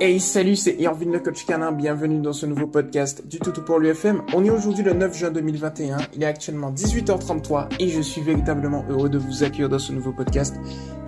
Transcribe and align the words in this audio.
Hey 0.00 0.20
salut, 0.20 0.54
c'est 0.54 0.76
Irvin 0.78 1.10
le 1.10 1.18
coach 1.18 1.44
canin, 1.44 1.72
bienvenue 1.72 2.20
dans 2.20 2.32
ce 2.32 2.46
nouveau 2.46 2.68
podcast 2.68 3.26
du 3.26 3.40
Toutou 3.40 3.62
pour 3.62 3.80
l'UFM. 3.80 4.22
On 4.32 4.44
est 4.44 4.50
aujourd'hui 4.50 4.84
le 4.84 4.92
9 4.92 5.12
juin 5.12 5.32
2021, 5.32 5.96
il 6.14 6.22
est 6.22 6.26
actuellement 6.26 6.70
18h33 6.70 7.66
et 7.80 7.88
je 7.88 8.00
suis 8.00 8.20
véritablement 8.20 8.84
heureux 8.88 9.08
de 9.08 9.18
vous 9.18 9.42
accueillir 9.42 9.68
dans 9.68 9.80
ce 9.80 9.92
nouveau 9.92 10.12
podcast 10.12 10.54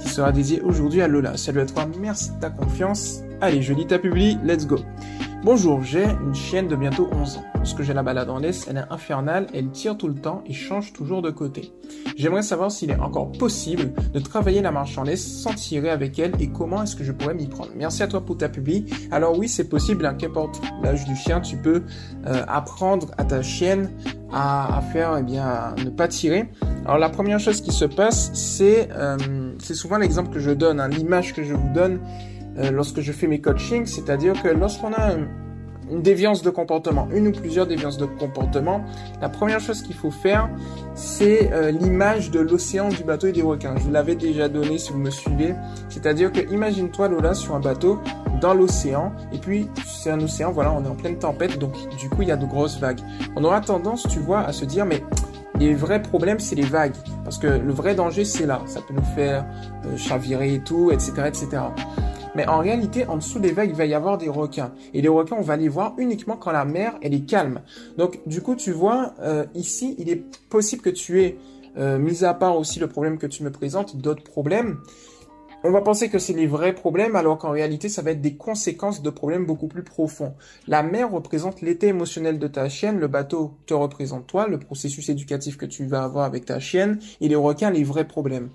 qui 0.00 0.08
sera 0.08 0.32
dédié 0.32 0.60
aujourd'hui 0.62 1.02
à 1.02 1.06
Lola. 1.06 1.36
Salut 1.36 1.60
à 1.60 1.66
toi, 1.66 1.86
merci 2.00 2.32
de 2.32 2.40
ta 2.40 2.50
confiance. 2.50 3.22
Allez, 3.40 3.62
je 3.62 3.72
lis 3.74 3.86
ta 3.86 4.00
publie, 4.00 4.38
let's 4.42 4.66
go. 4.66 4.78
Bonjour, 5.42 5.82
j'ai 5.82 6.04
une 6.04 6.34
chienne 6.34 6.68
de 6.68 6.76
bientôt 6.76 7.08
11 7.10 7.38
ans. 7.38 7.44
Lorsque 7.54 7.80
j'ai 7.80 7.94
la 7.94 8.02
balade 8.02 8.28
en 8.28 8.38
laisse, 8.38 8.66
elle 8.68 8.76
est 8.76 8.92
infernale, 8.92 9.46
elle 9.54 9.70
tire 9.70 9.96
tout 9.96 10.06
le 10.06 10.14
temps 10.14 10.44
et 10.44 10.52
change 10.52 10.92
toujours 10.92 11.22
de 11.22 11.30
côté. 11.30 11.72
J'aimerais 12.14 12.42
savoir 12.42 12.70
s'il 12.70 12.90
est 12.90 12.98
encore 12.98 13.32
possible 13.32 13.94
de 14.12 14.18
travailler 14.18 14.60
la 14.60 14.70
marche 14.70 14.98
en 14.98 15.02
laisse 15.02 15.26
sans 15.26 15.54
tirer 15.54 15.88
avec 15.88 16.18
elle 16.18 16.32
et 16.40 16.48
comment 16.48 16.82
est-ce 16.82 16.94
que 16.94 17.04
je 17.04 17.12
pourrais 17.12 17.32
m'y 17.32 17.46
prendre. 17.46 17.70
Merci 17.74 18.02
à 18.02 18.06
toi 18.06 18.20
pour 18.20 18.36
ta 18.36 18.50
publi. 18.50 18.84
Alors 19.10 19.38
oui, 19.38 19.48
c'est 19.48 19.70
possible, 19.70 20.04
hein, 20.04 20.12
qu'importe 20.12 20.60
l'âge 20.82 21.06
du 21.06 21.16
chien, 21.16 21.40
tu 21.40 21.56
peux 21.56 21.84
euh, 22.26 22.44
apprendre 22.46 23.10
à 23.16 23.24
ta 23.24 23.40
chienne 23.40 23.90
à, 24.30 24.82
faire, 24.92 25.16
eh 25.18 25.22
bien, 25.22 25.74
ne 25.82 25.88
pas 25.88 26.06
tirer. 26.06 26.50
Alors 26.84 26.98
la 26.98 27.08
première 27.08 27.40
chose 27.40 27.62
qui 27.62 27.72
se 27.72 27.86
passe, 27.86 28.30
c'est 28.34 28.90
euh, 28.92 29.16
c'est 29.58 29.74
souvent 29.74 29.96
l'exemple 29.96 30.30
que 30.30 30.38
je 30.38 30.50
donne, 30.50 30.80
hein, 30.80 30.88
l'image 30.88 31.32
que 31.32 31.42
je 31.42 31.54
vous 31.54 31.72
donne 31.72 31.98
euh, 32.60 32.70
lorsque 32.70 33.00
je 33.00 33.12
fais 33.12 33.26
mes 33.26 33.40
coachings, 33.40 33.86
c'est-à-dire 33.86 34.40
que 34.42 34.48
lorsqu'on 34.48 34.92
a 34.92 35.14
une 35.90 36.02
déviance 36.02 36.42
de 36.42 36.50
comportement, 36.50 37.08
une 37.12 37.28
ou 37.28 37.32
plusieurs 37.32 37.66
déviances 37.66 37.98
de 37.98 38.06
comportement, 38.06 38.84
la 39.20 39.28
première 39.28 39.60
chose 39.60 39.82
qu'il 39.82 39.96
faut 39.96 40.10
faire, 40.10 40.48
c'est 40.94 41.52
euh, 41.52 41.70
l'image 41.70 42.30
de 42.30 42.40
l'océan, 42.40 42.88
du 42.88 43.02
bateau 43.02 43.26
et 43.26 43.32
des 43.32 43.42
requins. 43.42 43.74
Je 43.76 43.82
vous 43.82 43.90
l'avais 43.90 44.14
déjà 44.14 44.48
donné 44.48 44.78
si 44.78 44.92
vous 44.92 44.98
me 44.98 45.10
suivez. 45.10 45.54
C'est-à-dire 45.88 46.30
que 46.30 46.40
imagine-toi 46.52 47.08
Lola 47.08 47.34
sur 47.34 47.54
un 47.54 47.60
bateau 47.60 47.98
dans 48.40 48.54
l'océan 48.54 49.12
et 49.32 49.38
puis 49.38 49.68
c'est 49.84 50.10
un 50.10 50.20
océan, 50.20 50.52
voilà, 50.52 50.72
on 50.72 50.84
est 50.84 50.88
en 50.88 50.94
pleine 50.94 51.18
tempête, 51.18 51.58
donc 51.58 51.72
du 51.98 52.08
coup 52.08 52.22
il 52.22 52.28
y 52.28 52.32
a 52.32 52.36
de 52.36 52.46
grosses 52.46 52.78
vagues. 52.78 53.00
On 53.36 53.44
aura 53.44 53.60
tendance, 53.60 54.06
tu 54.08 54.18
vois, 54.20 54.40
à 54.40 54.52
se 54.52 54.64
dire 54.64 54.86
mais 54.86 55.02
les 55.60 55.74
vrais 55.74 56.00
problèmes, 56.00 56.40
c'est 56.40 56.54
les 56.54 56.62
vagues. 56.62 56.94
Parce 57.22 57.36
que 57.36 57.46
le 57.46 57.72
vrai 57.72 57.94
danger, 57.94 58.24
c'est 58.24 58.46
là. 58.46 58.62
Ça 58.66 58.80
peut 58.80 58.94
nous 58.94 59.04
faire 59.14 59.44
euh, 59.84 59.96
chavirer 59.96 60.54
et 60.54 60.60
tout, 60.60 60.90
etc., 60.90 61.12
etc. 61.26 61.48
Mais 62.40 62.48
en 62.48 62.60
réalité, 62.60 63.04
en 63.06 63.18
dessous 63.18 63.38
des 63.38 63.52
vagues, 63.52 63.68
il 63.68 63.76
va 63.76 63.84
y 63.84 63.92
avoir 63.92 64.16
des 64.16 64.30
requins. 64.30 64.72
Et 64.94 65.02
les 65.02 65.08
requins, 65.08 65.36
on 65.38 65.42
va 65.42 65.58
les 65.58 65.68
voir 65.68 65.92
uniquement 65.98 66.38
quand 66.38 66.52
la 66.52 66.64
mer, 66.64 66.94
elle 67.02 67.12
est 67.12 67.26
calme. 67.26 67.60
Donc, 67.98 68.26
du 68.26 68.40
coup, 68.40 68.54
tu 68.56 68.72
vois, 68.72 69.12
euh, 69.20 69.44
ici, 69.54 69.94
il 69.98 70.08
est 70.08 70.24
possible 70.48 70.80
que 70.80 70.88
tu 70.88 71.20
aies, 71.20 71.36
euh, 71.76 71.98
mis 71.98 72.24
à 72.24 72.32
part 72.32 72.56
aussi 72.56 72.80
le 72.80 72.86
problème 72.86 73.18
que 73.18 73.26
tu 73.26 73.42
me 73.42 73.52
présentes, 73.52 73.98
d'autres 73.98 74.24
problèmes. 74.24 74.78
On 75.62 75.70
va 75.70 75.82
penser 75.82 76.08
que 76.08 76.18
c'est 76.18 76.32
les 76.32 76.46
vrais 76.46 76.74
problèmes, 76.74 77.14
alors 77.14 77.36
qu'en 77.36 77.50
réalité, 77.50 77.90
ça 77.90 78.00
va 78.00 78.12
être 78.12 78.22
des 78.22 78.36
conséquences 78.36 79.02
de 79.02 79.10
problèmes 79.10 79.44
beaucoup 79.44 79.68
plus 79.68 79.82
profonds. 79.82 80.32
La 80.66 80.82
mer 80.82 81.10
représente 81.10 81.60
l'état 81.60 81.88
émotionnel 81.88 82.38
de 82.38 82.46
ta 82.46 82.70
chienne, 82.70 82.98
le 82.98 83.08
bateau 83.08 83.58
te 83.66 83.74
représente 83.74 84.26
toi, 84.26 84.48
le 84.48 84.58
processus 84.58 85.10
éducatif 85.10 85.58
que 85.58 85.66
tu 85.66 85.84
vas 85.84 86.04
avoir 86.04 86.24
avec 86.24 86.46
ta 86.46 86.58
chienne, 86.60 86.98
et 87.20 87.28
les 87.28 87.36
requins, 87.36 87.70
les 87.70 87.84
vrais 87.84 88.08
problèmes. 88.08 88.48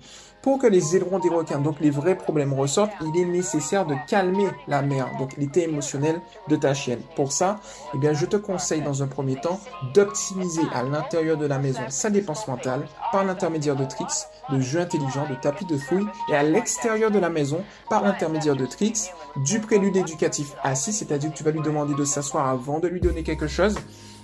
Pour 0.46 0.60
que 0.60 0.68
les 0.68 0.94
ailerons 0.94 1.18
des 1.18 1.28
requins, 1.28 1.58
donc 1.58 1.80
les 1.80 1.90
vrais 1.90 2.16
problèmes 2.16 2.52
ressortent, 2.52 2.92
il 3.00 3.20
est 3.20 3.24
nécessaire 3.24 3.84
de 3.84 3.96
calmer 4.06 4.46
la 4.68 4.80
mer, 4.80 5.10
donc 5.18 5.36
l'état 5.36 5.58
émotionnel 5.58 6.20
de 6.46 6.54
ta 6.54 6.72
chienne. 6.72 7.00
Pour 7.16 7.32
ça, 7.32 7.58
eh 7.92 7.98
bien, 7.98 8.12
je 8.12 8.26
te 8.26 8.36
conseille 8.36 8.80
dans 8.80 9.02
un 9.02 9.08
premier 9.08 9.34
temps 9.34 9.58
d'optimiser 9.92 10.62
à 10.72 10.84
l'intérieur 10.84 11.36
de 11.36 11.46
la 11.46 11.58
maison 11.58 11.80
sa 11.88 12.10
dépense 12.10 12.46
mentale 12.46 12.86
par 13.10 13.24
l'intermédiaire 13.24 13.74
de 13.74 13.84
tricks, 13.86 14.28
de 14.52 14.60
jeux 14.60 14.78
intelligents, 14.78 15.28
de 15.28 15.34
tapis 15.34 15.64
de 15.64 15.76
fouilles 15.76 16.06
et 16.30 16.36
à 16.36 16.44
l'extérieur 16.44 17.10
de 17.10 17.18
la 17.18 17.28
maison 17.28 17.64
par 17.90 18.04
l'intermédiaire 18.04 18.54
de 18.54 18.66
tricks, 18.66 19.10
du 19.44 19.58
prélude 19.58 19.96
éducatif 19.96 20.54
assis, 20.62 20.92
c'est-à-dire 20.92 21.32
que 21.32 21.36
tu 21.36 21.42
vas 21.42 21.50
lui 21.50 21.60
demander 21.60 21.94
de 21.94 22.04
s'asseoir 22.04 22.46
avant 22.46 22.78
de 22.78 22.86
lui 22.86 23.00
donner 23.00 23.24
quelque 23.24 23.48
chose. 23.48 23.74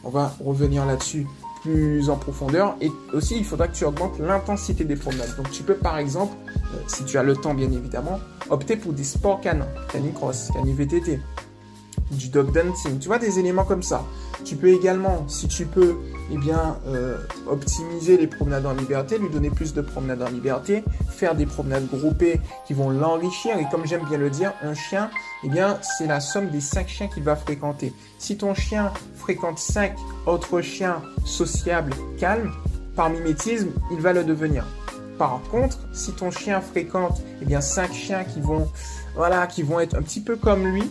On 0.04 0.10
va 0.10 0.32
revenir 0.44 0.86
là-dessus 0.86 1.26
plus 1.62 2.10
en 2.10 2.16
profondeur. 2.16 2.76
Et 2.80 2.90
aussi, 3.12 3.36
il 3.38 3.44
faudra 3.44 3.68
que 3.68 3.74
tu 3.74 3.84
augmentes 3.84 4.18
l'intensité 4.18 4.84
des 4.84 4.96
promenades. 4.96 5.34
Donc, 5.36 5.50
tu 5.50 5.62
peux, 5.62 5.74
par 5.74 5.98
exemple, 5.98 6.34
euh, 6.50 6.78
si 6.86 7.04
tu 7.04 7.16
as 7.18 7.22
le 7.22 7.36
temps, 7.36 7.54
bien 7.54 7.70
évidemment, 7.70 8.20
opter 8.50 8.76
pour 8.76 8.92
des 8.92 9.04
sports 9.04 9.40
canins, 9.40 9.68
canicross, 9.90 10.50
VTT 10.64 11.20
du 12.12 12.28
dog 12.28 12.52
dancing, 12.52 12.98
tu 12.98 13.08
vois, 13.08 13.18
des 13.18 13.38
éléments 13.38 13.64
comme 13.64 13.82
ça. 13.82 14.04
Tu 14.44 14.56
peux 14.56 14.68
également, 14.68 15.26
si 15.28 15.48
tu 15.48 15.66
peux, 15.66 15.96
eh 16.32 16.38
bien, 16.38 16.78
euh, 16.86 17.16
optimiser 17.48 18.16
les 18.16 18.26
promenades 18.26 18.66
en 18.66 18.72
liberté, 18.72 19.18
lui 19.18 19.28
donner 19.30 19.50
plus 19.50 19.72
de 19.72 19.80
promenades 19.80 20.22
en 20.22 20.30
liberté, 20.30 20.82
faire 21.08 21.34
des 21.34 21.46
promenades 21.46 21.88
groupées 21.88 22.40
qui 22.66 22.74
vont 22.74 22.90
l'enrichir. 22.90 23.56
Et 23.58 23.66
comme 23.70 23.86
j'aime 23.86 24.04
bien 24.08 24.18
le 24.18 24.30
dire, 24.30 24.52
un 24.62 24.74
chien, 24.74 25.10
eh 25.44 25.48
bien, 25.48 25.78
c'est 25.96 26.06
la 26.06 26.20
somme 26.20 26.48
des 26.48 26.60
cinq 26.60 26.88
chiens 26.88 27.08
qu'il 27.08 27.22
va 27.22 27.36
fréquenter. 27.36 27.92
Si 28.18 28.36
ton 28.36 28.54
chien 28.54 28.92
fréquente 29.16 29.58
cinq 29.58 29.94
autres 30.26 30.60
chiens 30.60 31.02
sociables, 31.24 31.94
calmes, 32.18 32.50
par 32.96 33.10
mimétisme, 33.10 33.70
il 33.90 34.00
va 34.00 34.12
le 34.12 34.24
devenir. 34.24 34.66
Par 35.18 35.40
contre, 35.50 35.78
si 35.92 36.12
ton 36.12 36.30
chien 36.30 36.60
fréquente, 36.60 37.22
eh 37.40 37.44
bien, 37.44 37.60
cinq 37.60 37.92
chiens 37.92 38.24
qui 38.24 38.40
vont, 38.40 38.68
voilà, 39.14 39.46
qui 39.46 39.62
vont 39.62 39.78
être 39.78 39.94
un 39.94 40.02
petit 40.02 40.20
peu 40.20 40.36
comme 40.36 40.66
lui, 40.66 40.90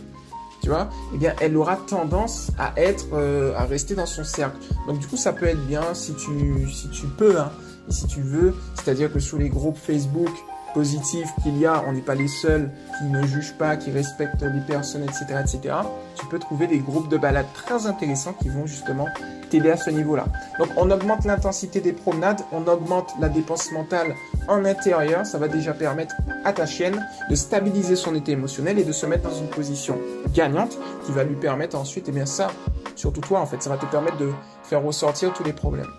tu 0.62 0.70
vois, 0.70 0.90
eh 1.14 1.18
bien, 1.18 1.34
elle 1.42 1.58
aura 1.58 1.76
tendance 1.76 2.52
à 2.58 2.74
être, 2.78 3.08
euh, 3.14 3.54
à 3.58 3.66
rester 3.66 3.96
dans 3.96 4.06
son 4.06 4.24
cercle. 4.24 4.58
Donc, 4.88 5.00
du 5.00 5.08
coup, 5.08 5.18
ça 5.18 5.34
peut 5.34 5.48
être 5.48 5.66
bien 5.66 5.94
si 5.94 6.14
tu, 6.14 6.70
si 6.72 6.90
tu 6.90 7.08
peux, 7.08 7.40
hein, 7.40 7.52
et 7.90 7.92
si 7.92 8.06
tu 8.08 8.22
veux. 8.22 8.56
C'est-à-dire 8.76 9.12
que 9.12 9.20
sur 9.20 9.38
les 9.38 9.50
groupes 9.50 9.78
Facebook 9.78 10.30
positifs 10.74 11.30
qu'il 11.44 11.58
y 11.58 11.66
a, 11.66 11.84
on 11.88 11.94
n'est 11.94 12.02
pas 12.02 12.16
les 12.16 12.28
seuls 12.28 12.72
qui 12.98 13.06
ne 13.06 13.26
jugent 13.26 13.56
pas, 13.58 13.76
qui 13.76 13.92
respectent 13.92 14.44
les 14.44 14.62
personnes, 14.62 15.04
etc., 15.04 15.26
etc. 15.42 15.76
Tu 16.16 16.26
peux 16.28 16.40
trouver 16.40 16.68
des 16.68 16.80
groupes 16.80 17.10
de 17.10 17.18
balades 17.18 17.52
très 17.54 17.86
intéressants 17.88 18.34
qui 18.34 18.50
vont 18.50 18.66
justement 18.66 19.08
t'aider 19.50 19.72
à 19.72 19.78
ce 19.78 19.90
niveau-là. 19.90 20.26
Donc, 20.60 20.70
on 20.78 20.90
augmente 20.92 21.26
l'intensité 21.26 21.82
des 21.82 21.94
promenades, 21.94 22.42
on 22.52 22.68
augmente 22.68 23.12
la 23.20 23.30
dépense 23.30 23.72
mentale 23.72 24.16
en 24.47 24.66
intérieur. 24.66 25.25
Ça 25.25 25.38
va 25.38 25.47
déjà 25.47 25.74
permettre 25.74 26.16
à 26.44 26.53
ta 26.53 26.66
chienne 26.66 27.06
de 27.29 27.35
stabiliser 27.35 27.96
son 27.96 28.16
état 28.16 28.31
émotionnel 28.31 28.79
et 28.79 28.84
de 28.84 28.91
se 28.91 29.06
mettre 29.06 29.29
dans 29.29 29.35
une 29.35 29.47
position 29.47 29.97
gagnante 30.34 30.78
qui 31.06 31.12
va 31.12 31.24
lui 31.24 31.35
permettre 31.35 31.78
ensuite, 31.78 32.07
et 32.07 32.12
eh 32.12 32.16
bien 32.16 32.25
ça, 32.25 32.47
surtout 32.96 33.22
toi 33.22 33.40
en 33.40 33.46
fait, 33.46 33.62
ça 33.62 33.69
va 33.69 33.78
te 33.78 33.85
permettre 33.85 34.18
de 34.18 34.31
faire 34.63 34.84
ressortir 34.84 35.34
tous 35.34 35.44
les 35.44 35.53
problèmes. 35.53 35.90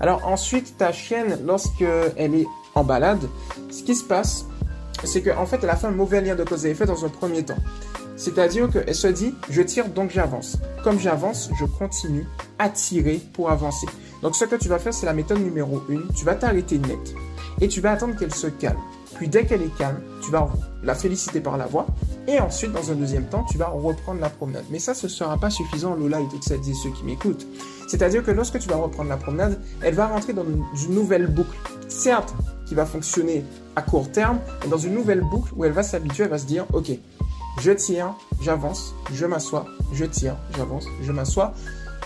Alors 0.00 0.26
ensuite, 0.26 0.76
ta 0.78 0.92
chienne, 0.92 1.38
lorsqu'elle 1.44 2.34
est 2.34 2.46
en 2.74 2.84
balade, 2.84 3.22
ce 3.70 3.82
qui 3.82 3.94
se 3.94 4.04
passe, 4.04 4.46
c'est 5.04 5.22
qu'en 5.22 5.42
en 5.42 5.46
fait, 5.46 5.58
elle 5.62 5.70
a 5.70 5.76
fait 5.76 5.86
un 5.86 5.92
mauvais 5.92 6.20
lien 6.20 6.34
de 6.34 6.44
cause 6.44 6.66
et 6.66 6.70
effet 6.70 6.86
dans 6.86 7.04
un 7.04 7.08
premier 7.08 7.44
temps. 7.44 7.56
C'est-à-dire 8.22 8.70
qu'elle 8.70 8.94
se 8.94 9.08
dit, 9.08 9.34
je 9.50 9.62
tire 9.62 9.88
donc 9.88 10.12
j'avance. 10.12 10.56
Comme 10.84 11.00
j'avance, 11.00 11.50
je 11.58 11.64
continue 11.64 12.24
à 12.56 12.68
tirer 12.68 13.20
pour 13.32 13.50
avancer. 13.50 13.88
Donc 14.22 14.36
ce 14.36 14.44
que 14.44 14.54
tu 14.54 14.68
vas 14.68 14.78
faire, 14.78 14.94
c'est 14.94 15.06
la 15.06 15.12
méthode 15.12 15.40
numéro 15.40 15.82
1. 15.90 16.14
Tu 16.14 16.24
vas 16.24 16.36
t'arrêter 16.36 16.78
net 16.78 17.14
et 17.60 17.66
tu 17.66 17.80
vas 17.80 17.90
attendre 17.90 18.14
qu'elle 18.16 18.32
se 18.32 18.46
calme. 18.46 18.78
Puis 19.16 19.26
dès 19.26 19.44
qu'elle 19.44 19.62
est 19.62 19.76
calme, 19.76 20.00
tu 20.22 20.30
vas 20.30 20.48
la 20.84 20.94
féliciter 20.94 21.40
par 21.40 21.56
la 21.56 21.66
voix. 21.66 21.88
Et 22.28 22.38
ensuite, 22.38 22.70
dans 22.70 22.92
un 22.92 22.94
deuxième 22.94 23.26
temps, 23.26 23.44
tu 23.50 23.58
vas 23.58 23.66
reprendre 23.66 24.20
la 24.20 24.30
promenade. 24.30 24.66
Mais 24.70 24.78
ça, 24.78 24.94
ce 24.94 25.06
ne 25.06 25.10
sera 25.10 25.36
pas 25.36 25.50
suffisant, 25.50 25.96
Lola 25.96 26.20
et 26.20 26.28
toutes 26.30 26.44
celles 26.44 26.60
et 26.60 26.74
ceux 26.74 26.90
qui 26.90 27.02
m'écoutent. 27.02 27.44
C'est-à-dire 27.88 28.22
que 28.22 28.30
lorsque 28.30 28.60
tu 28.60 28.68
vas 28.68 28.76
reprendre 28.76 29.08
la 29.08 29.16
promenade, 29.16 29.60
elle 29.82 29.94
va 29.94 30.06
rentrer 30.06 30.32
dans 30.32 30.44
une 30.44 30.94
nouvelle 30.94 31.26
boucle. 31.26 31.58
Certes, 31.88 32.32
qui 32.66 32.76
va 32.76 32.86
fonctionner 32.86 33.44
à 33.74 33.82
court 33.82 34.10
terme, 34.12 34.38
mais 34.62 34.70
dans 34.70 34.78
une 34.78 34.94
nouvelle 34.94 35.22
boucle 35.22 35.52
où 35.56 35.64
elle 35.64 35.72
va 35.72 35.82
s'habituer, 35.82 36.22
elle 36.22 36.30
va 36.30 36.38
se 36.38 36.46
dire, 36.46 36.66
ok, 36.72 36.92
je 37.60 37.72
tire, 37.72 38.14
j'avance, 38.40 38.94
je 39.12 39.26
m'assois, 39.26 39.66
je 39.92 40.04
tire, 40.04 40.36
j'avance, 40.56 40.86
je 41.02 41.12
m'assois. 41.12 41.52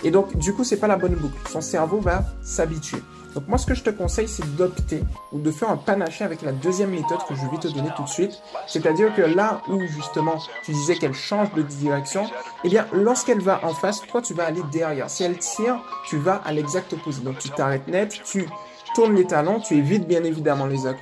Et 0.03 0.11
donc, 0.11 0.37
du 0.37 0.53
coup, 0.53 0.63
c'est 0.63 0.77
pas 0.77 0.87
la 0.87 0.97
bonne 0.97 1.15
boucle. 1.15 1.37
Son 1.49 1.61
cerveau 1.61 1.99
va 1.99 2.23
s'habituer. 2.43 3.01
Donc 3.37 3.47
moi, 3.47 3.57
ce 3.57 3.67
que 3.67 3.75
je 3.75 3.83
te 3.83 3.89
conseille, 3.91 4.27
c'est 4.27 4.55
d'opter 4.55 5.03
ou 5.31 5.39
de 5.39 5.51
faire 5.51 5.69
un 5.69 5.77
panaché 5.77 6.23
avec 6.23 6.41
la 6.41 6.51
deuxième 6.51 6.89
méthode 6.89 7.19
que 7.29 7.35
je 7.35 7.41
vais 7.51 7.57
te 7.57 7.67
donner 7.67 7.89
tout 7.95 8.03
de 8.03 8.09
suite. 8.09 8.41
C'est-à-dire 8.65 9.13
que 9.13 9.21
là 9.21 9.61
où 9.69 9.79
justement 9.81 10.39
tu 10.63 10.71
disais 10.71 10.95
qu'elle 10.95 11.13
change 11.13 11.53
de 11.53 11.61
direction, 11.61 12.25
eh 12.63 12.69
bien 12.69 12.87
lorsqu'elle 12.93 13.41
va 13.41 13.63
en 13.63 13.75
face, 13.75 14.01
toi 14.07 14.23
tu 14.23 14.33
vas 14.33 14.45
aller 14.45 14.63
derrière. 14.71 15.07
Si 15.09 15.23
elle 15.23 15.37
tire, 15.37 15.79
tu 16.07 16.17
vas 16.17 16.41
à 16.45 16.51
l'exact 16.51 16.93
opposé. 16.93 17.21
Donc 17.21 17.37
tu 17.37 17.49
t'arrêtes 17.51 17.87
net, 17.87 18.21
tu 18.25 18.47
tournes 18.95 19.15
les 19.15 19.27
talons, 19.27 19.59
tu 19.59 19.75
évites 19.75 20.07
bien 20.07 20.23
évidemment 20.23 20.65
les 20.65 20.87
à 20.87 20.93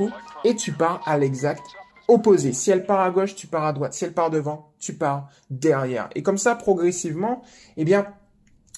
et 0.43 0.55
tu 0.55 0.73
pars 0.73 0.99
à 1.05 1.17
l'exact 1.17 1.63
opposé. 2.07 2.53
Si 2.53 2.71
elle 2.71 2.85
part 2.85 3.01
à 3.01 3.09
gauche, 3.09 3.35
tu 3.35 3.47
pars 3.47 3.65
à 3.65 3.73
droite. 3.73 3.93
Si 3.93 4.05
elle 4.05 4.13
part 4.13 4.29
devant, 4.29 4.69
tu 4.79 4.93
pars 4.93 5.29
derrière. 5.49 6.09
Et 6.15 6.23
comme 6.23 6.37
ça, 6.37 6.55
progressivement, 6.55 7.41
eh 7.77 7.85
bien, 7.85 8.07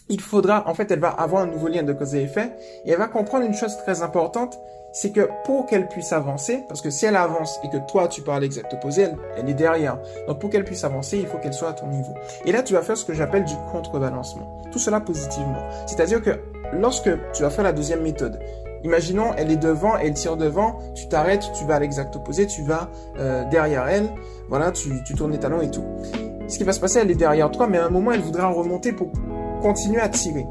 il 0.09 0.21
faudra, 0.21 0.67
en 0.67 0.73
fait, 0.73 0.89
elle 0.91 0.99
va 0.99 1.09
avoir 1.09 1.43
un 1.43 1.47
nouveau 1.47 1.67
lien 1.67 1.83
de 1.83 1.93
cause 1.93 2.15
et 2.15 2.23
effet, 2.23 2.53
et 2.85 2.91
elle 2.91 2.97
va 2.97 3.07
comprendre 3.07 3.45
une 3.45 3.53
chose 3.53 3.75
très 3.77 4.01
importante, 4.01 4.57
c'est 4.93 5.11
que 5.11 5.29
pour 5.45 5.65
qu'elle 5.65 5.87
puisse 5.87 6.13
avancer, 6.13 6.63
parce 6.67 6.81
que 6.81 6.89
si 6.89 7.05
elle 7.05 7.17
avance 7.17 7.59
et 7.63 7.69
que 7.69 7.77
toi 7.87 8.07
tu 8.07 8.21
parles 8.21 8.41
l'exact 8.41 8.73
opposé, 8.73 9.03
elle, 9.03 9.17
elle, 9.37 9.49
est 9.49 9.53
derrière. 9.53 9.99
Donc 10.27 10.39
pour 10.39 10.49
qu'elle 10.49 10.63
puisse 10.63 10.83
avancer, 10.83 11.19
il 11.19 11.27
faut 11.27 11.37
qu'elle 11.37 11.53
soit 11.53 11.69
à 11.69 11.73
ton 11.73 11.87
niveau. 11.87 12.13
Et 12.45 12.51
là, 12.51 12.63
tu 12.63 12.73
vas 12.73 12.81
faire 12.81 12.97
ce 12.97 13.05
que 13.05 13.13
j'appelle 13.13 13.43
du 13.43 13.53
contrebalancement. 13.71 14.63
Tout 14.71 14.79
cela 14.79 14.99
positivement. 14.99 15.61
C'est-à-dire 15.85 16.21
que 16.21 16.39
lorsque 16.73 17.09
tu 17.33 17.43
vas 17.43 17.49
faire 17.49 17.65
la 17.65 17.73
deuxième 17.73 18.01
méthode, 18.01 18.39
imaginons 18.87 19.33
elle 19.37 19.51
est 19.51 19.57
devant, 19.57 19.97
elle 19.97 20.13
tire 20.13 20.37
devant, 20.37 20.79
tu 20.95 21.07
t'arrêtes, 21.07 21.51
tu 21.53 21.65
vas 21.65 21.75
à 21.75 21.79
l'exact 21.79 22.15
opposé, 22.15 22.47
tu 22.47 22.63
vas 22.63 22.89
euh, 23.19 23.43
derrière 23.49 23.87
elle, 23.87 24.09
voilà, 24.49 24.71
tu, 24.71 24.89
tu 25.05 25.13
tournes 25.13 25.31
les 25.31 25.39
talons 25.39 25.61
et 25.61 25.69
tout. 25.69 25.83
ce 26.47 26.57
qui 26.57 26.63
va 26.63 26.71
se 26.71 26.79
passer, 26.79 26.99
elle 26.99 27.11
est 27.11 27.15
derrière 27.15 27.51
toi, 27.51 27.67
mais 27.67 27.77
à 27.77 27.85
un 27.85 27.89
moment, 27.89 28.11
elle 28.11 28.21
voudra 28.21 28.47
remonter 28.47 28.93
pour 28.93 29.11
continuer 29.61 29.99
à 29.99 30.09
tirer. 30.09 30.45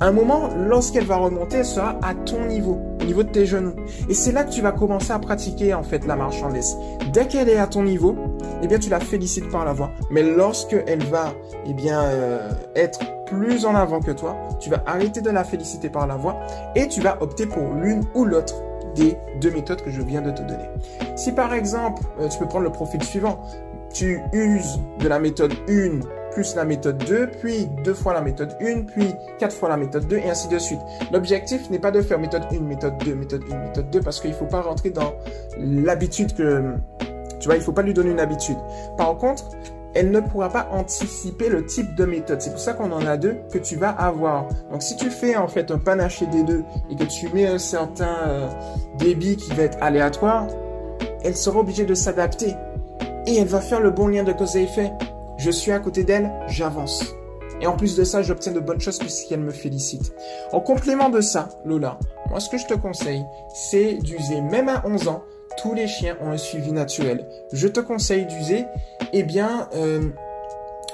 À 0.00 0.08
un 0.08 0.12
moment, 0.12 0.48
lorsqu'elle 0.56 1.06
va 1.06 1.16
remonter, 1.16 1.58
elle 1.58 1.64
sera 1.64 1.98
à 2.02 2.14
ton 2.14 2.46
niveau, 2.46 2.80
au 3.00 3.04
niveau 3.04 3.22
de 3.22 3.28
tes 3.28 3.46
genoux. 3.46 3.74
Et 4.08 4.14
c'est 4.14 4.32
là 4.32 4.42
que 4.42 4.50
tu 4.50 4.60
vas 4.60 4.72
commencer 4.72 5.12
à 5.12 5.18
pratiquer 5.20 5.72
en 5.72 5.84
fait 5.84 6.04
la 6.04 6.16
laisse. 6.52 6.76
Dès 7.12 7.26
qu'elle 7.26 7.48
est 7.48 7.58
à 7.58 7.68
ton 7.68 7.84
niveau, 7.84 8.16
eh 8.62 8.66
bien 8.66 8.78
tu 8.78 8.90
la 8.90 8.98
félicites 8.98 9.48
par 9.50 9.64
la 9.64 9.72
voix. 9.72 9.92
Mais 10.10 10.22
lorsque 10.22 10.76
elle 10.86 11.04
va 11.04 11.32
eh 11.66 11.72
bien 11.72 12.02
euh, 12.02 12.50
être 12.74 12.98
plus 13.26 13.64
en 13.64 13.74
avant 13.74 14.00
que 14.00 14.10
toi, 14.10 14.36
tu 14.60 14.70
vas 14.70 14.82
arrêter 14.86 15.20
de 15.20 15.30
la 15.30 15.44
féliciter 15.44 15.88
par 15.88 16.06
la 16.06 16.16
voix 16.16 16.38
et 16.74 16.88
tu 16.88 17.00
vas 17.00 17.20
opter 17.22 17.46
pour 17.46 17.74
l'une 17.74 18.04
ou 18.14 18.24
l'autre 18.24 18.54
des 18.94 19.16
deux 19.40 19.50
méthodes 19.50 19.82
que 19.82 19.90
je 19.90 20.02
viens 20.02 20.22
de 20.22 20.30
te 20.30 20.42
donner. 20.42 20.68
Si 21.16 21.32
par 21.32 21.52
exemple, 21.54 22.02
euh, 22.20 22.28
tu 22.28 22.38
peux 22.38 22.46
prendre 22.46 22.64
le 22.64 22.72
profil 22.72 23.02
suivant, 23.02 23.42
tu 23.92 24.20
uses 24.32 24.80
de 24.98 25.08
la 25.08 25.18
méthode 25.18 25.52
1 25.68 26.00
plus 26.34 26.54
la 26.56 26.64
méthode 26.64 26.98
2, 26.98 27.28
puis 27.40 27.68
deux 27.84 27.94
fois 27.94 28.12
la 28.12 28.20
méthode 28.20 28.56
1, 28.60 28.82
puis 28.82 29.14
quatre 29.38 29.54
fois 29.54 29.68
la 29.68 29.76
méthode 29.76 30.06
2, 30.08 30.16
et 30.16 30.28
ainsi 30.28 30.48
de 30.48 30.58
suite. 30.58 30.80
L'objectif 31.12 31.70
n'est 31.70 31.78
pas 31.78 31.92
de 31.92 32.02
faire 32.02 32.18
méthode 32.18 32.44
1, 32.52 32.60
méthode 32.60 32.98
2, 33.04 33.14
méthode 33.14 33.44
1, 33.50 33.56
méthode 33.56 33.90
2, 33.90 34.00
parce 34.00 34.20
qu'il 34.20 34.30
ne 34.30 34.34
faut 34.34 34.46
pas 34.46 34.60
rentrer 34.60 34.90
dans 34.90 35.14
l'habitude 35.58 36.34
que... 36.34 36.74
Tu 37.38 37.46
vois, 37.46 37.54
il 37.54 37.60
ne 37.60 37.64
faut 37.64 37.72
pas 37.72 37.82
lui 37.82 37.94
donner 37.94 38.10
une 38.10 38.20
habitude. 38.20 38.56
Par 38.96 39.16
contre, 39.16 39.44
elle 39.94 40.10
ne 40.10 40.20
pourra 40.20 40.48
pas 40.48 40.68
anticiper 40.72 41.48
le 41.48 41.64
type 41.64 41.94
de 41.94 42.04
méthode. 42.04 42.40
C'est 42.40 42.50
pour 42.50 42.60
ça 42.60 42.72
qu'on 42.72 42.90
en 42.92 43.06
a 43.06 43.16
deux 43.16 43.36
que 43.52 43.58
tu 43.58 43.76
vas 43.76 43.90
avoir. 43.90 44.48
Donc 44.70 44.82
si 44.82 44.96
tu 44.96 45.10
fais 45.10 45.36
en 45.36 45.48
fait 45.48 45.70
un 45.70 45.78
panaché 45.78 46.26
des 46.26 46.42
deux 46.42 46.64
et 46.90 46.96
que 46.96 47.04
tu 47.04 47.28
mets 47.32 47.46
un 47.46 47.58
certain 47.58 48.16
euh, 48.26 48.48
débit 48.98 49.36
qui 49.36 49.52
va 49.54 49.62
être 49.64 49.78
aléatoire, 49.80 50.46
elle 51.22 51.36
sera 51.36 51.60
obligée 51.60 51.84
de 51.84 51.94
s'adapter. 51.94 52.54
Et 53.26 53.36
elle 53.36 53.48
va 53.48 53.60
faire 53.60 53.80
le 53.80 53.90
bon 53.90 54.08
lien 54.08 54.24
de 54.24 54.32
cause 54.32 54.56
à 54.56 54.60
effet. 54.60 54.92
Je 55.38 55.50
suis 55.50 55.72
à 55.72 55.78
côté 55.78 56.04
d'elle, 56.04 56.30
j'avance. 56.46 57.14
Et 57.60 57.66
en 57.66 57.76
plus 57.76 57.96
de 57.96 58.04
ça, 58.04 58.22
j'obtiens 58.22 58.52
de 58.52 58.60
bonnes 58.60 58.80
choses 58.80 58.98
puisqu'elle 58.98 59.40
me 59.40 59.52
félicite. 59.52 60.12
En 60.52 60.60
complément 60.60 61.08
de 61.08 61.20
ça, 61.20 61.48
Lola, 61.64 61.98
moi 62.30 62.40
ce 62.40 62.48
que 62.48 62.58
je 62.58 62.66
te 62.66 62.74
conseille, 62.74 63.24
c'est 63.54 63.94
d'user, 63.94 64.40
même 64.40 64.68
à 64.68 64.82
11 64.86 65.08
ans, 65.08 65.22
tous 65.62 65.74
les 65.74 65.86
chiens 65.86 66.16
ont 66.20 66.30
un 66.30 66.36
suivi 66.36 66.72
naturel. 66.72 67.26
Je 67.52 67.68
te 67.68 67.80
conseille 67.80 68.26
d'user, 68.26 68.66
eh 69.12 69.22
bien, 69.22 69.68
euh, 69.74 70.02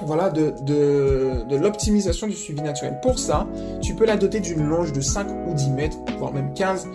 voilà, 0.03 0.29
de, 0.29 0.53
de, 0.63 1.55
l'optimisation 1.55 2.27
du 2.27 2.33
suivi 2.33 2.61
naturel. 2.61 2.99
Pour 3.01 3.19
ça, 3.19 3.47
tu 3.81 3.95
peux 3.95 4.05
la 4.05 4.17
doter 4.17 4.39
d'une 4.39 4.63
longe 4.63 4.93
de 4.93 5.01
5 5.01 5.27
ou 5.47 5.53
10 5.53 5.69
mètres, 5.71 5.97
voire 6.17 6.33
même 6.33 6.53
15. 6.53 6.87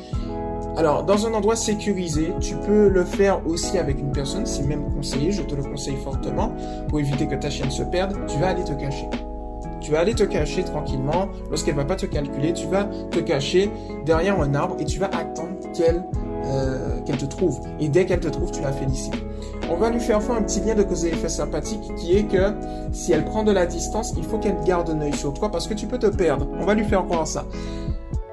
Alors, 0.77 1.05
dans 1.05 1.27
un 1.27 1.33
endroit 1.33 1.57
sécurisé, 1.57 2.33
tu 2.41 2.55
peux 2.57 2.89
le 2.89 3.05
faire 3.05 3.47
aussi 3.47 3.79
avec 3.79 3.99
une 3.99 4.13
personne, 4.13 4.45
c'est 4.45 4.65
même 4.65 4.93
conseillé, 4.95 5.33
je 5.33 5.43
te 5.43 5.55
le 5.55 5.63
conseille 5.63 5.97
fortement, 6.05 6.53
pour 6.89 7.01
éviter 7.01 7.27
que 7.27 7.35
ta 7.35 7.49
chienne 7.49 7.71
se 7.71 7.83
perde, 7.83 8.15
tu 8.27 8.39
vas 8.39 8.49
aller 8.49 8.65
te 8.65 8.73
cacher. 8.73 9.09
Tu 9.87 9.93
vas 9.93 10.01
aller 10.01 10.15
te 10.15 10.25
cacher 10.25 10.65
tranquillement. 10.65 11.29
Lorsqu'elle 11.49 11.77
va 11.77 11.85
pas 11.85 11.95
te 11.95 12.07
calculer, 12.07 12.53
tu 12.53 12.67
vas 12.67 12.89
te 13.13 13.21
cacher 13.21 13.71
derrière 14.05 14.41
un 14.41 14.53
arbre 14.57 14.75
et 14.81 14.85
tu 14.85 14.99
vas 14.99 15.07
attendre 15.07 15.61
qu'elle 15.73 16.03
euh, 16.47 17.01
qu'elle 17.03 17.19
te 17.19 17.25
trouve. 17.25 17.61
Et 17.79 17.89
dès 17.89 18.05
qu'elle 18.05 18.19
te 18.19 18.27
trouve, 18.27 18.51
tu 18.51 18.61
la 18.63 18.73
félicites. 18.73 19.15
On 19.71 19.77
va 19.77 19.91
lui 19.91 20.01
faire 20.01 20.21
faire 20.21 20.35
un 20.35 20.43
petit 20.43 20.59
lien 20.59 20.75
de 20.75 20.83
cause 20.83 21.05
et 21.05 21.11
effet 21.11 21.29
sympathique 21.29 21.95
qui 21.99 22.17
est 22.17 22.25
que 22.25 22.53
si 22.91 23.13
elle 23.13 23.25
prend 23.25 23.45
de 23.45 23.53
la 23.53 23.65
distance, 23.65 24.13
il 24.17 24.25
faut 24.25 24.39
qu'elle 24.39 24.59
garde 24.65 24.91
un 24.91 25.01
œil 25.03 25.15
sur 25.15 25.33
toi 25.33 25.53
parce 25.53 25.69
que 25.69 25.75
tu 25.75 25.87
peux 25.87 26.01
te 26.01 26.09
perdre. 26.09 26.49
On 26.61 26.65
va 26.65 26.75
lui 26.75 26.85
faire 26.85 27.05
croire 27.05 27.29
ça. 27.29 27.47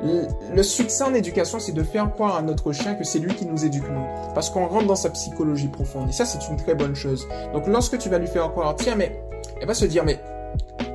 Le 0.02 0.64
succès 0.64 1.04
en 1.04 1.14
éducation, 1.14 1.60
c'est 1.60 1.72
de 1.72 1.84
faire 1.84 2.12
croire 2.12 2.36
à 2.36 2.42
notre 2.42 2.72
chien 2.72 2.96
que 2.96 3.04
c'est 3.04 3.20
lui 3.20 3.36
qui 3.36 3.46
nous 3.46 3.64
éduque 3.64 3.88
nous. 3.92 4.34
Parce 4.34 4.50
qu'on 4.50 4.66
rentre 4.66 4.88
dans 4.88 4.96
sa 4.96 5.12
psychologie 5.12 5.68
profonde. 5.68 6.10
Et 6.10 6.14
ça, 6.14 6.26
c'est 6.26 6.50
une 6.50 6.58
très 6.58 6.74
bonne 6.74 6.96
chose. 6.96 7.28
Donc, 7.54 7.68
lorsque 7.68 8.00
tu 8.00 8.10
vas 8.10 8.18
lui 8.18 8.28
faire 8.28 8.52
croire, 8.52 8.76
tiens, 8.76 8.96
mais, 8.96 9.22
elle 9.62 9.68
va 9.68 9.76
se 9.76 9.86
dire, 9.86 10.04
mais, 10.04 10.20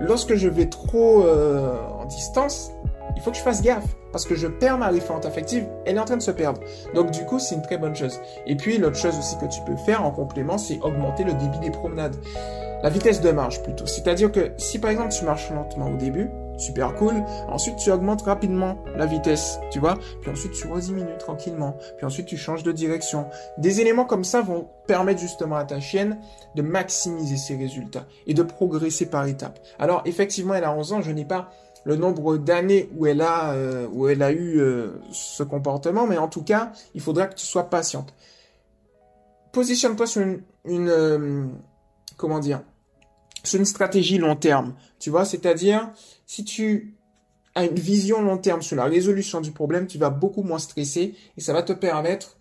lorsque 0.01 0.35
je 0.35 0.49
vais 0.49 0.67
trop 0.67 1.23
euh, 1.23 1.77
en 2.01 2.05
distance, 2.07 2.73
il 3.17 3.23
faut 3.23 3.31
que 3.31 3.37
je 3.37 3.43
fasse 3.43 3.63
gaffe. 3.63 3.97
Parce 4.13 4.25
que 4.25 4.35
je 4.35 4.47
perds 4.47 4.79
ma 4.79 4.89
référente 4.89 5.27
affective, 5.27 5.67
elle 5.85 5.97
est 5.97 6.01
en 6.01 6.05
train 6.07 6.17
de 6.17 6.23
se 6.23 6.31
perdre. 6.31 6.63
Donc, 6.95 7.11
du 7.11 7.27
coup, 7.27 7.39
c'est 7.39 7.55
une 7.55 7.63
très 7.63 7.77
bonne 7.77 7.95
chose. 7.95 8.19
Et 8.47 8.57
puis, 8.57 8.79
l'autre 8.79 8.97
chose 8.97 9.19
aussi 9.19 9.37
que 9.37 9.45
tu 9.45 9.61
peux 9.67 9.77
faire 9.77 10.03
en 10.03 10.11
complément, 10.11 10.57
c'est 10.57 10.81
augmenter 10.81 11.25
le 11.25 11.35
débit 11.35 11.59
des 11.59 11.71
promenades. 11.71 12.17
La 12.83 12.91
vitesse 12.91 13.21
de 13.21 13.31
marche 13.31 13.63
plutôt. 13.63 13.87
C'est-à-dire 13.87 14.31
que 14.31 14.53
si 14.57 14.79
par 14.79 14.91
exemple 14.91 15.13
tu 15.13 15.25
marches 15.25 15.51
lentement 15.51 15.91
au 15.91 15.97
début, 15.97 16.31
super 16.59 16.95
cool. 16.95 17.25
Ensuite, 17.49 17.77
tu 17.77 17.91
augmentes 17.91 18.23
rapidement 18.23 18.85
la 18.97 19.07
vitesse, 19.07 19.59
tu 19.71 19.79
vois. 19.79 19.95
Puis 20.21 20.31
ensuite, 20.31 20.53
tu 20.53 20.67
rediminues 20.67 21.17
tranquillement. 21.19 21.77
Puis 21.97 22.07
ensuite, 22.07 22.27
tu 22.27 22.37
changes 22.37 22.63
de 22.63 22.73
direction. 22.73 23.27
Des 23.57 23.81
éléments 23.81 24.05
comme 24.05 24.25
ça 24.25 24.43
vont 24.43 24.69
permettre 24.87 25.21
justement 25.21 25.57
à 25.57 25.65
ta 25.65 25.81
chienne 25.81 26.19
de 26.55 26.63
maximiser 26.63 27.37
ses 27.37 27.57
résultats 27.57 28.07
et 28.27 28.35
de 28.35 28.43
progresser 28.43 29.07
par 29.07 29.27
étapes. 29.27 29.59
Alors, 29.79 30.03
effectivement, 30.05 30.55
elle 30.55 30.65
a 30.65 30.75
11 30.75 30.93
ans. 30.93 31.01
Je 31.01 31.13
n'ai 31.13 31.25
pas 31.25 31.51
le 31.85 31.97
nombre 31.97 32.37
d'années 32.37 32.91
où 32.97 33.07
elle 33.07 33.23
a 33.23 33.53
euh, 33.53 34.31
eu 34.31 34.61
euh, 34.61 35.01
ce 35.11 35.43
comportement, 35.43 36.07
mais 36.07 36.19
en 36.19 36.29
tout 36.29 36.43
cas, 36.43 36.73
il 36.95 37.01
faudra 37.01 37.27
que 37.27 37.35
tu 37.35 37.47
sois 37.47 37.71
patiente. 37.71 38.13
Positionne-toi 39.53 40.07
sur 40.07 40.23
une, 40.65 40.89
euh, 40.89 41.47
comment 42.17 42.41
dire 42.41 42.61
sur 43.45 43.59
une 43.59 43.65
stratégie 43.65 44.19
long 44.19 44.37
terme. 44.37 44.75
Tu 44.99 45.11
vois, 45.11 45.25
c'est-à-dire, 45.25 45.91
si 46.27 46.45
tu 46.45 46.95
as 47.55 47.65
une 47.65 47.79
vision 47.79 48.23
long 48.23 48.39
terme 48.39 48.63
sur 48.63 48.77
la 48.77 48.85
résolution 48.85 49.41
du 49.41 49.53
problème, 49.53 49.87
tu 49.87 49.99
vas 49.99 50.11
beaucoup 50.11 50.43
moins 50.43 50.59
stresser 50.59 51.15
et 51.37 51.41
ça 51.41 51.53
va 51.53 51.63
te 51.63 51.73
permettre 51.73 52.37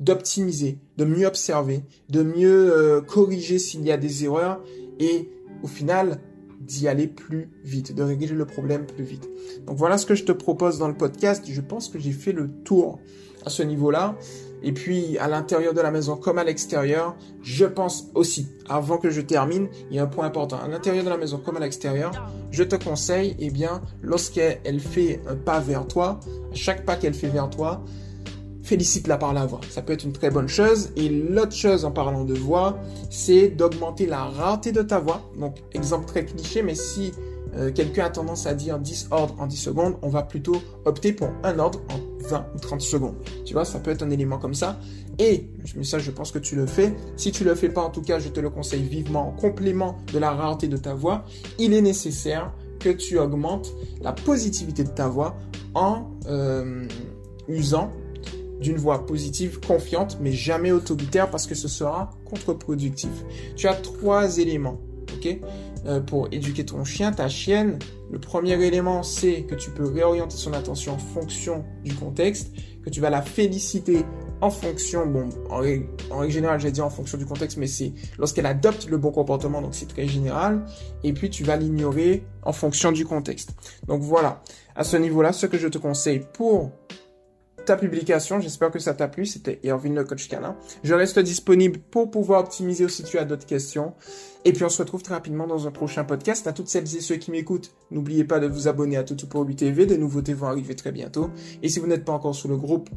d'optimiser, 0.00 0.78
de 0.96 1.04
mieux 1.04 1.26
observer, 1.26 1.82
de 2.08 2.22
mieux 2.22 2.72
euh, 2.72 3.00
corriger 3.00 3.58
s'il 3.58 3.82
y 3.82 3.90
a 3.90 3.96
des 3.96 4.24
erreurs 4.24 4.62
et 5.00 5.28
au 5.62 5.66
final 5.66 6.20
d'y 6.60 6.86
aller 6.86 7.06
plus 7.06 7.50
vite, 7.64 7.94
de 7.94 8.02
régler 8.02 8.28
le 8.28 8.44
problème 8.44 8.86
plus 8.86 9.04
vite. 9.04 9.28
Donc 9.66 9.76
voilà 9.76 9.96
ce 9.96 10.06
que 10.06 10.14
je 10.14 10.24
te 10.24 10.32
propose 10.32 10.78
dans 10.78 10.88
le 10.88 10.96
podcast. 10.96 11.44
Je 11.48 11.60
pense 11.60 11.88
que 11.88 11.98
j'ai 11.98 12.12
fait 12.12 12.32
le 12.32 12.48
tour 12.64 13.00
à 13.48 13.50
ce 13.50 13.62
niveau-là. 13.62 14.14
Et 14.62 14.72
puis 14.72 15.16
à 15.18 15.28
l'intérieur 15.28 15.72
de 15.72 15.80
la 15.80 15.90
maison 15.90 16.16
comme 16.16 16.38
à 16.38 16.44
l'extérieur, 16.44 17.16
je 17.42 17.64
pense 17.64 18.08
aussi, 18.14 18.48
avant 18.68 18.98
que 18.98 19.08
je 19.08 19.20
termine, 19.20 19.68
il 19.90 19.96
y 19.96 20.00
a 20.00 20.02
un 20.02 20.06
point 20.06 20.26
important. 20.26 20.58
À 20.58 20.68
l'intérieur 20.68 21.04
de 21.04 21.10
la 21.10 21.16
maison 21.16 21.38
comme 21.38 21.56
à 21.56 21.60
l'extérieur, 21.60 22.10
je 22.50 22.64
te 22.64 22.76
conseille, 22.76 23.36
eh 23.38 23.50
bien, 23.50 23.80
lorsqu'elle 24.02 24.80
fait 24.80 25.20
un 25.28 25.36
pas 25.36 25.60
vers 25.60 25.86
toi, 25.86 26.20
à 26.52 26.54
chaque 26.54 26.84
pas 26.84 26.96
qu'elle 26.96 27.14
fait 27.14 27.28
vers 27.28 27.48
toi, 27.48 27.82
félicite-la 28.64 29.16
par 29.16 29.32
la 29.32 29.46
voix. 29.46 29.60
Ça 29.70 29.80
peut 29.80 29.94
être 29.94 30.04
une 30.04 30.12
très 30.12 30.30
bonne 30.30 30.48
chose. 30.48 30.90
Et 30.96 31.08
l'autre 31.08 31.54
chose 31.54 31.84
en 31.84 31.90
parlant 31.90 32.24
de 32.24 32.34
voix, 32.34 32.76
c'est 33.10 33.48
d'augmenter 33.48 34.06
la 34.06 34.24
rareté 34.24 34.72
de 34.72 34.82
ta 34.82 34.98
voix. 34.98 35.22
Donc, 35.38 35.56
exemple 35.72 36.04
très 36.04 36.26
cliché, 36.26 36.62
mais 36.62 36.74
si 36.74 37.12
euh, 37.58 37.72
quelqu'un 37.72 38.06
a 38.06 38.10
tendance 38.10 38.46
à 38.46 38.54
dire 38.54 38.78
10 38.78 39.08
ordres 39.10 39.34
en 39.38 39.46
10 39.46 39.56
secondes, 39.56 39.94
on 40.02 40.08
va 40.08 40.22
plutôt 40.22 40.56
opter 40.84 41.12
pour 41.12 41.28
un 41.42 41.58
ordre 41.58 41.80
en 41.90 42.26
20 42.28 42.46
ou 42.54 42.58
30 42.58 42.80
secondes. 42.80 43.14
Tu 43.44 43.52
vois, 43.52 43.64
ça 43.64 43.78
peut 43.80 43.90
être 43.90 44.02
un 44.02 44.10
élément 44.10 44.38
comme 44.38 44.54
ça. 44.54 44.78
Et, 45.18 45.50
mais 45.76 45.84
ça, 45.84 45.98
je 45.98 46.10
pense 46.10 46.30
que 46.30 46.38
tu 46.38 46.54
le 46.54 46.66
fais. 46.66 46.94
Si 47.16 47.32
tu 47.32 47.44
le 47.44 47.54
fais 47.54 47.68
pas, 47.68 47.82
en 47.82 47.90
tout 47.90 48.02
cas, 48.02 48.18
je 48.18 48.28
te 48.28 48.38
le 48.38 48.50
conseille 48.50 48.82
vivement 48.82 49.28
en 49.28 49.32
complément 49.32 49.96
de 50.12 50.18
la 50.18 50.30
rareté 50.30 50.68
de 50.68 50.76
ta 50.76 50.94
voix. 50.94 51.24
Il 51.58 51.74
est 51.74 51.82
nécessaire 51.82 52.52
que 52.78 52.90
tu 52.90 53.18
augmentes 53.18 53.72
la 54.00 54.12
positivité 54.12 54.84
de 54.84 54.90
ta 54.90 55.08
voix 55.08 55.36
en 55.74 56.10
euh, 56.26 56.86
usant 57.48 57.92
d'une 58.60 58.76
voix 58.76 59.06
positive, 59.06 59.60
confiante, 59.60 60.18
mais 60.20 60.32
jamais 60.32 60.72
autoritaire 60.72 61.30
parce 61.30 61.46
que 61.46 61.54
ce 61.54 61.68
sera 61.68 62.10
contre-productif. 62.24 63.10
Tu 63.56 63.68
as 63.68 63.74
trois 63.74 64.38
éléments, 64.38 64.80
ok? 65.16 65.38
Euh, 65.86 66.00
pour 66.00 66.28
éduquer 66.32 66.64
ton 66.64 66.84
chien, 66.84 67.12
ta 67.12 67.28
chienne. 67.28 67.78
Le 68.10 68.18
premier 68.18 68.62
élément, 68.64 69.02
c'est 69.02 69.42
que 69.42 69.54
tu 69.54 69.70
peux 69.70 69.86
réorienter 69.86 70.36
son 70.36 70.52
attention 70.52 70.94
en 70.94 70.98
fonction 70.98 71.64
du 71.84 71.94
contexte, 71.94 72.52
que 72.84 72.90
tu 72.90 73.00
vas 73.00 73.10
la 73.10 73.22
féliciter 73.22 74.04
en 74.40 74.50
fonction, 74.50 75.06
bon, 75.06 75.28
en, 75.50 75.58
règle 75.58 76.32
générale, 76.32 76.60
j'ai 76.60 76.70
dit 76.70 76.80
en 76.80 76.90
fonction 76.90 77.18
du 77.18 77.26
contexte, 77.26 77.56
mais 77.56 77.66
c'est 77.66 77.92
lorsqu'elle 78.18 78.46
adopte 78.46 78.88
le 78.88 78.96
bon 78.96 79.10
comportement, 79.10 79.60
donc 79.60 79.74
c'est 79.74 79.88
très 79.88 80.06
général. 80.06 80.64
Et 81.02 81.12
puis, 81.12 81.28
tu 81.28 81.42
vas 81.44 81.56
l'ignorer 81.56 82.24
en 82.42 82.52
fonction 82.52 82.92
du 82.92 83.04
contexte. 83.04 83.50
Donc 83.88 84.02
voilà, 84.02 84.42
à 84.76 84.84
ce 84.84 84.96
niveau-là, 84.96 85.32
ce 85.32 85.46
que 85.46 85.58
je 85.58 85.68
te 85.68 85.78
conseille 85.78 86.24
pour 86.32 86.70
ta 87.68 87.76
publication. 87.76 88.40
J'espère 88.40 88.70
que 88.70 88.78
ça 88.78 88.94
t'a 88.94 89.08
plu. 89.08 89.26
C'était 89.26 89.60
Irvine 89.62 89.94
le 89.94 90.04
coach 90.04 90.28
canin. 90.28 90.56
Je 90.82 90.94
reste 90.94 91.18
disponible 91.18 91.78
pour 91.90 92.10
pouvoir 92.10 92.40
optimiser 92.40 92.84
aussi 92.84 93.02
si 93.02 93.04
tu 93.04 93.18
as 93.18 93.24
d'autres 93.24 93.46
questions. 93.46 93.94
Et 94.44 94.52
puis 94.52 94.64
on 94.64 94.68
se 94.68 94.80
retrouve 94.80 95.02
très 95.02 95.14
rapidement 95.14 95.46
dans 95.46 95.66
un 95.66 95.70
prochain 95.70 96.04
podcast. 96.04 96.46
À 96.46 96.52
toutes 96.52 96.68
celles 96.68 96.96
et 96.96 97.00
ceux 97.00 97.16
qui 97.16 97.30
m'écoutent, 97.30 97.72
n'oubliez 97.90 98.24
pas 98.24 98.40
de 98.40 98.46
vous 98.46 98.68
abonner 98.68 98.96
à 98.96 99.04
Toutou 99.04 99.26
pour 99.26 99.44
lui 99.44 99.54
TV. 99.54 99.84
Des 99.84 99.98
nouveautés 99.98 100.32
vont 100.32 100.46
arriver 100.46 100.74
très 100.74 100.92
bientôt. 100.92 101.30
Et 101.62 101.68
si 101.68 101.78
vous 101.78 101.86
n'êtes 101.86 102.04
pas 102.04 102.12
encore 102.12 102.34
sur 102.34 102.48
le 102.48 102.56
groupe 102.56 102.88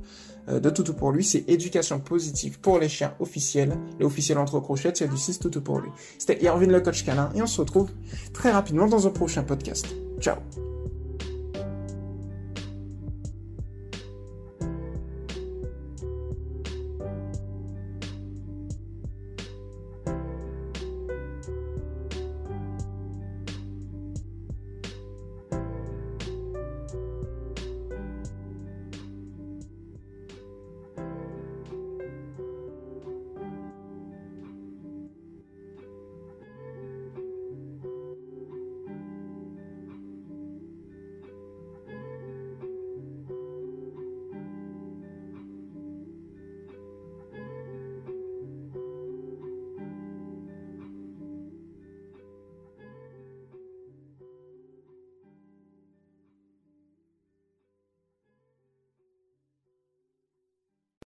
euh, 0.47 0.59
de 0.61 0.69
Toutou 0.69 0.93
pour 0.93 1.11
lui, 1.11 1.25
c'est 1.25 1.49
éducation 1.49 1.99
positive 1.99 2.59
pour 2.59 2.79
les 2.79 2.87
chiens 2.87 3.13
officiels. 3.19 3.77
Les 3.99 4.05
officiels 4.05 4.37
entre 4.37 4.59
crochets, 4.61 4.93
c'est 4.95 5.09
du 5.09 5.17
6 5.17 5.39
Toutou 5.39 5.61
pour 5.61 5.79
lui. 5.79 5.89
C'était 6.17 6.41
Irvine 6.43 6.71
le 6.71 6.79
coach 6.79 7.03
canin 7.03 7.29
et 7.35 7.41
on 7.41 7.47
se 7.47 7.59
retrouve 7.59 7.91
très 8.33 8.51
rapidement 8.51 8.87
dans 8.87 9.05
un 9.05 9.11
prochain 9.11 9.43
podcast. 9.43 9.87
Ciao 10.19 10.37